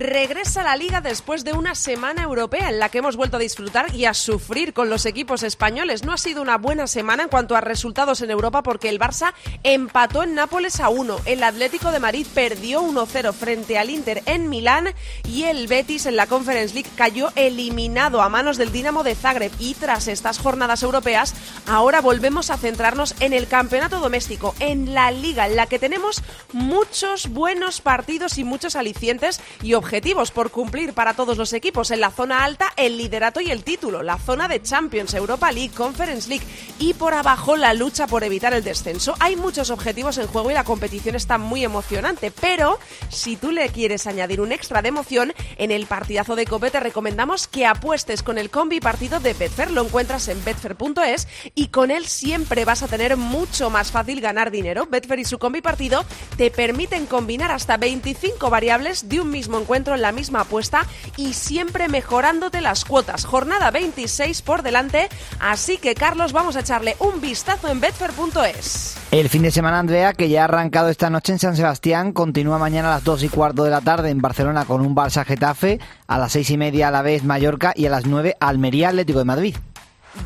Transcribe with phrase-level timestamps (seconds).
[0.00, 3.40] regresa a la liga después de una semana europea en la que hemos vuelto a
[3.40, 6.04] disfrutar y a sufrir con los equipos españoles.
[6.04, 9.34] No ha sido una buena semana en cuanto a resultados en Europa porque el Barça
[9.62, 14.48] empató en Nápoles a 1, el Atlético de Madrid perdió 1-0 frente al Inter en
[14.48, 14.88] Milán
[15.28, 19.52] y el Betis en la Conference League cayó eliminado a manos del Dinamo de Zagreb
[19.58, 21.34] y tras estas jornadas europeas
[21.66, 26.22] ahora volvemos a centrarnos en el campeonato doméstico, en la liga en la que tenemos
[26.54, 29.89] muchos buenos partidos y muchos alicientes y objetivos
[30.32, 31.90] por cumplir para todos los equipos.
[31.90, 35.74] En la zona alta, el liderato y el título, la zona de Champions, Europa League,
[35.74, 36.44] Conference League
[36.78, 39.14] y por abajo la lucha por evitar el descenso.
[39.18, 43.68] Hay muchos objetivos en juego y la competición está muy emocionante, pero si tú le
[43.70, 48.22] quieres añadir un extra de emoción, en el partidazo de Cope te recomendamos que apuestes
[48.22, 49.72] con el combi partido de Betfair.
[49.72, 51.26] Lo encuentras en betfair.es
[51.56, 54.86] y con él siempre vas a tener mucho más fácil ganar dinero.
[54.86, 56.04] Betfair y su combi partido
[56.36, 61.32] te permiten combinar hasta 25 variables de un mismo encuentro en la misma apuesta y
[61.32, 63.24] siempre mejorándote las cuotas.
[63.24, 68.96] Jornada 26 por delante, así que Carlos, vamos a echarle un vistazo en betfair.es.
[69.10, 72.58] El fin de semana, Andrea, que ya ha arrancado esta noche en San Sebastián, continúa
[72.58, 75.78] mañana a las 2 y cuarto de la tarde en Barcelona con un Barça Getafe,
[76.06, 79.20] a las 6 y media a la vez Mallorca y a las 9 Almería Atlético
[79.20, 79.56] de Madrid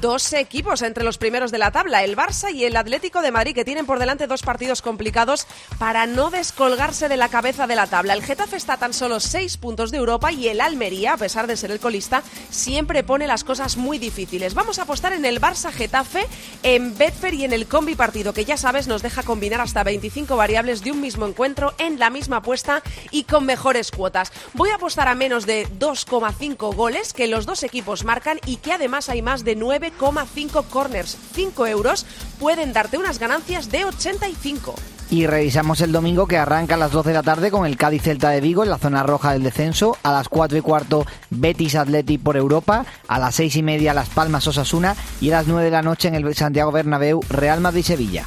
[0.00, 3.54] dos equipos entre los primeros de la tabla, el Barça y el Atlético de Madrid,
[3.54, 5.46] que tienen por delante dos partidos complicados
[5.78, 8.14] para no descolgarse de la cabeza de la tabla.
[8.14, 11.56] El Getafe está tan solo seis puntos de Europa y el Almería, a pesar de
[11.56, 14.54] ser el colista, siempre pone las cosas muy difíciles.
[14.54, 16.26] Vamos a apostar en el Barça Getafe,
[16.62, 20.36] en Betfair y en el combi partido, que ya sabes nos deja combinar hasta 25
[20.36, 24.32] variables de un mismo encuentro en la misma apuesta y con mejores cuotas.
[24.54, 28.72] Voy a apostar a menos de 2,5 goles que los dos equipos marcan y que
[28.72, 31.16] además hay más de 9 9,5 corners.
[31.34, 32.06] 5 euros
[32.38, 34.74] pueden darte unas ganancias de 85.
[35.10, 38.02] Y revisamos el domingo que arranca a las 12 de la tarde con el Cádiz
[38.02, 39.96] Celta de Vigo en la zona roja del descenso.
[40.02, 42.86] A las 4 y cuarto Betis Athletic por Europa.
[43.06, 44.96] A las 6 y media Las Palmas Osasuna.
[45.20, 48.24] Y a las 9 de la noche en el Santiago Bernabéu Real Madrid Sevilla.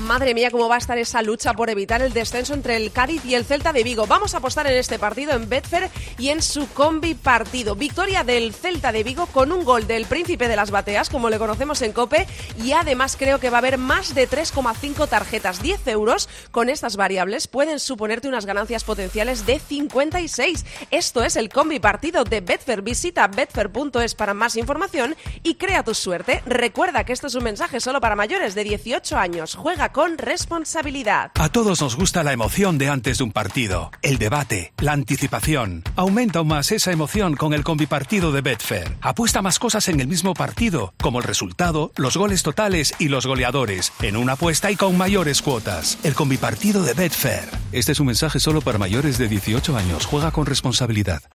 [0.00, 3.24] Madre mía, cómo va a estar esa lucha por evitar el descenso entre el Cádiz
[3.24, 4.06] y el Celta de Vigo.
[4.06, 7.74] Vamos a apostar en este partido en Betfair y en su combi partido.
[7.74, 11.38] Victoria del Celta de Vigo con un gol del Príncipe de las Bateas, como le
[11.38, 12.26] conocemos en Cope,
[12.62, 15.62] y además creo que va a haber más de 3,5 tarjetas.
[15.62, 20.64] 10 euros con estas variables pueden suponerte unas ganancias potenciales de 56.
[20.90, 22.82] Esto es el combi partido de Betfair.
[22.82, 26.42] Visita betfair.es para más información y crea tu suerte.
[26.46, 29.56] Recuerda que esto es un mensaje solo para mayores de 18 años.
[29.92, 31.30] Con responsabilidad.
[31.34, 35.84] A todos nos gusta la emoción de antes de un partido, el debate, la anticipación.
[35.96, 38.96] Aumenta aún más esa emoción con el combipartido de Betfair.
[39.00, 43.26] Apuesta más cosas en el mismo partido, como el resultado, los goles totales y los
[43.26, 45.98] goleadores, en una apuesta y con mayores cuotas.
[46.02, 47.48] El combipartido de Betfair.
[47.72, 50.06] Este es un mensaje solo para mayores de 18 años.
[50.06, 51.20] Juega con responsabilidad.